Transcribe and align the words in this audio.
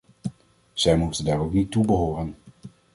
Zij 0.73 0.97
moeten 0.97 1.25
daar 1.25 1.39
ook 1.39 1.53
niet 1.53 1.71
toe 1.71 1.85
behoren. 1.85 2.35